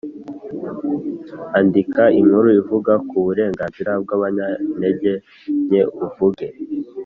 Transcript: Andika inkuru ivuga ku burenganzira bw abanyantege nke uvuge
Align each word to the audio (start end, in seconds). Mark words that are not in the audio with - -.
Andika 1.59 2.03
inkuru 2.19 2.47
ivuga 2.59 2.93
ku 3.07 3.15
burenganzira 3.25 3.91
bw 4.03 4.09
abanyantege 4.17 5.13
nke 5.65 5.81
uvuge 6.05 6.47